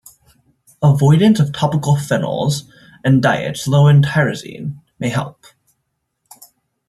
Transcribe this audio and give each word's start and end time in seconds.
Avoidance 0.81 1.39
of 1.39 1.53
topical 1.53 1.93
phenols 1.95 2.63
and 3.05 3.21
diets 3.21 3.67
low 3.67 3.85
in 3.87 4.01
tyrosine 4.01 4.79
may 4.97 5.09
help. 5.09 5.45